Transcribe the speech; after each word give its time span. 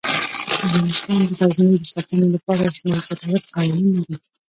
افغانستان 0.65 1.19
د 1.27 1.29
غزني 1.39 1.75
د 1.81 1.85
ساتنې 1.93 2.27
لپاره 2.35 2.59
یو 2.63 2.75
شمیر 2.77 2.99
ګټور 3.07 3.41
قوانین 3.53 3.87
لري. 3.95 4.15